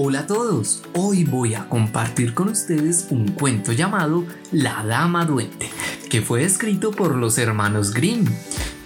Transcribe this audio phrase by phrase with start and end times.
[0.00, 5.68] Hola a todos, hoy voy a compartir con ustedes un cuento llamado La Dama Duende,
[6.08, 8.24] que fue escrito por los hermanos Grimm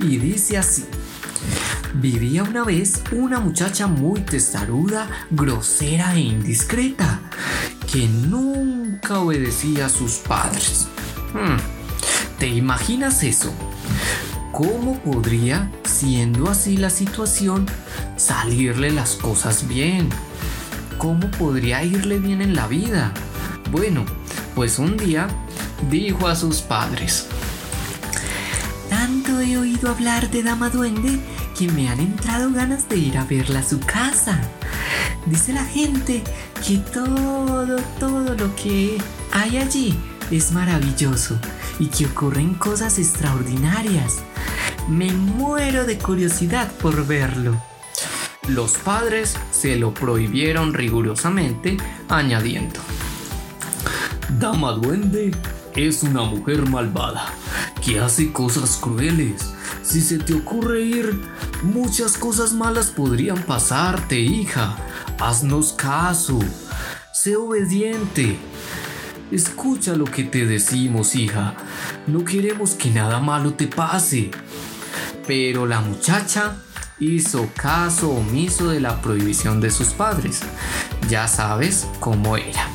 [0.01, 0.87] y dice así.
[1.93, 7.21] Vivía una vez una muchacha muy testaruda, grosera e indiscreta,
[7.93, 10.89] que nunca obedecía a sus padres.
[11.35, 11.59] Hmm,
[12.39, 13.53] ¿Te imaginas eso?
[14.51, 17.67] ¿Cómo podría, siendo así la situación,
[18.17, 20.09] salirle las cosas bien?
[21.03, 23.13] ¿Cómo podría irle bien en la vida?
[23.73, 24.05] Bueno,
[24.55, 25.27] pues un día
[25.91, 27.27] dijo a sus padres,
[28.89, 31.19] Tanto he oído hablar de Dama Duende
[31.59, 34.39] que me han entrado ganas de ir a verla a su casa.
[35.27, 36.23] Dice la gente
[36.65, 38.97] que todo, todo lo que
[39.33, 39.99] hay allí
[40.31, 41.37] es maravilloso
[41.81, 44.19] y que ocurren cosas extraordinarias.
[44.89, 47.61] Me muero de curiosidad por verlo.
[48.47, 51.77] Los padres se lo prohibieron rigurosamente,
[52.09, 52.81] añadiendo,
[54.41, 55.31] Dama Duende
[55.77, 57.33] es una mujer malvada
[57.81, 59.55] que hace cosas crueles.
[59.85, 61.17] Si se te ocurre ir,
[61.63, 64.75] muchas cosas malas podrían pasarte, hija.
[65.21, 66.41] Haznos caso.
[67.13, 68.39] Sé obediente.
[69.31, 71.55] Escucha lo que te decimos, hija.
[72.09, 74.33] No queremos que nada malo te pase.
[75.25, 76.57] Pero la muchacha
[77.03, 80.41] hizo caso omiso de la prohibición de sus padres.
[81.09, 82.69] Ya sabes cómo era.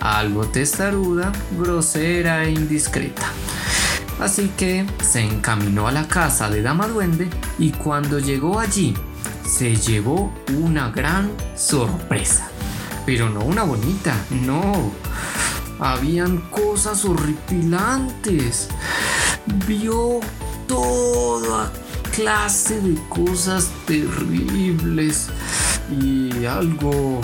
[0.00, 3.26] Algo testaruda, grosera e indiscreta.
[4.20, 8.94] Así que se encaminó a la casa de Dama Duende y cuando llegó allí
[9.46, 12.48] se llevó una gran sorpresa.
[13.06, 14.92] Pero no una bonita, no.
[15.78, 18.68] Habían cosas horripilantes.
[19.66, 20.20] Vio
[20.66, 21.70] toda
[22.18, 25.28] clase de cosas terribles
[25.88, 27.20] y algo,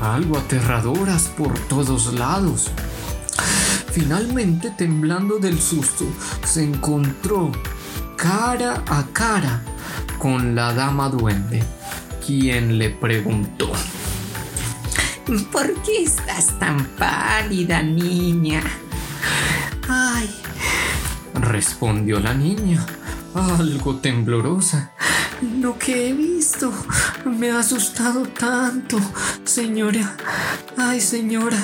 [0.00, 2.70] algo aterradoras por todos lados.
[3.90, 6.04] Finalmente, temblando del susto,
[6.46, 7.50] se encontró
[8.14, 9.64] cara a cara
[10.20, 11.64] con la dama duende,
[12.24, 13.72] quien le preguntó.
[15.50, 18.62] ¿Por qué estás tan pálida, niña?
[19.88, 20.30] Ay,
[21.34, 22.86] respondió la niña,
[23.38, 24.92] algo temblorosa.
[25.60, 26.72] Lo que he visto
[27.24, 28.98] me ha asustado tanto,
[29.44, 30.16] señora.
[30.76, 31.58] Ay, señora,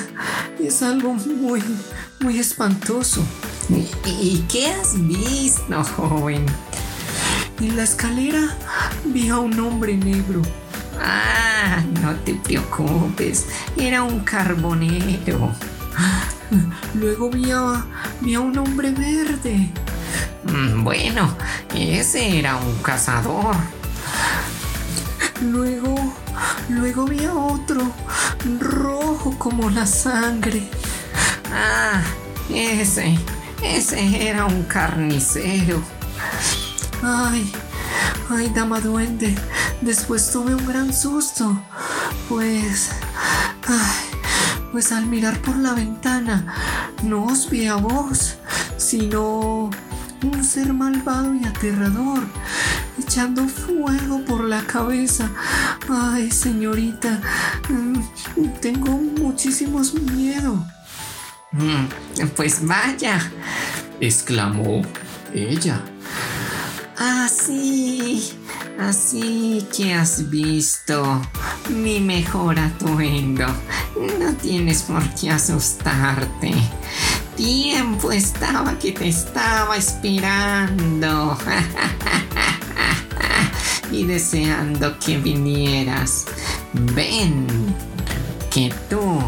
[0.59, 1.61] es algo muy,
[2.21, 3.25] muy espantoso.
[4.21, 6.45] ¿Y qué has visto, joven?
[7.59, 8.55] En la escalera
[9.05, 10.41] vi a un hombre negro.
[11.01, 13.47] Ah, no te preocupes,
[13.77, 15.51] era un carbonero.
[16.93, 17.85] Luego vi a,
[18.21, 19.71] vi a un hombre verde.
[20.45, 21.35] Mm, bueno,
[21.73, 23.55] ese era un cazador.
[25.41, 25.95] Luego,
[26.69, 27.91] luego vi a otro,
[28.59, 30.69] rojo como la sangre.
[31.51, 32.01] Ah,
[32.49, 33.17] ese,
[33.63, 35.81] ese era un carnicero.
[37.01, 37.51] Ay,
[38.29, 39.35] ay, dama duende,
[39.81, 41.59] después tuve un gran susto.
[42.29, 42.91] Pues,
[43.67, 44.19] ay,
[44.71, 46.45] pues al mirar por la ventana,
[47.03, 48.35] no os vi a vos,
[48.77, 49.69] sino
[50.25, 52.23] un ser malvado y aterrador,
[52.99, 55.29] echando fuego por la cabeza.
[55.89, 57.21] Ay, señorita,
[57.69, 60.65] mm, tengo muchísimos miedo.
[61.51, 61.85] Mm,
[62.35, 63.19] pues vaya,
[63.99, 64.81] exclamó
[65.33, 65.81] ella.
[66.97, 68.31] Así,
[68.79, 71.21] así que has visto
[71.69, 73.45] mi mejor atuendo.
[74.19, 76.53] No tienes por qué asustarte.
[77.35, 81.37] Tiempo estaba que te estaba esperando
[83.91, 86.25] y deseando que vinieras.
[86.71, 87.75] Ven,
[88.49, 89.21] que tú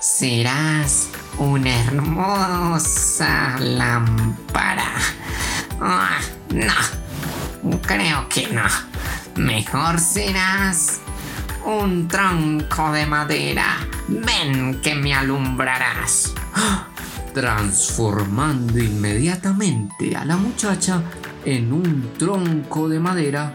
[0.00, 1.08] serás
[1.38, 4.92] una hermosa lámpara.
[5.80, 6.20] Ah,
[6.50, 8.62] no, creo que no.
[9.34, 11.00] Mejor serás
[11.64, 13.78] un tronco de madera.
[14.06, 16.32] Ven que me alumbrarás.
[17.34, 21.02] Transformando inmediatamente a la muchacha
[21.44, 23.52] en un tronco de madera,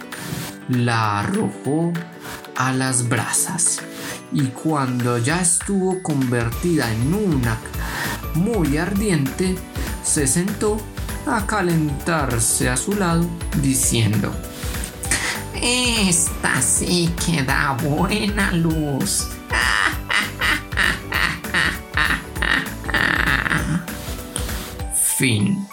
[0.68, 1.94] la arrojó
[2.58, 3.80] a las brasas.
[4.34, 7.58] Y cuando ya estuvo convertida en una
[8.36, 9.56] muy ardiente,
[10.04, 10.78] se sentó
[11.26, 13.26] a calentarse a su lado
[13.62, 14.30] diciendo,
[15.56, 19.39] Esta sí que da buena luz.
[25.20, 25.68] Fin.